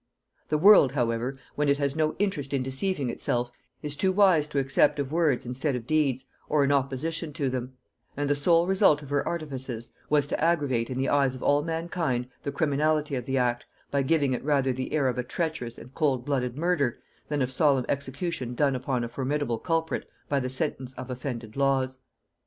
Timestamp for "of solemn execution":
17.43-18.55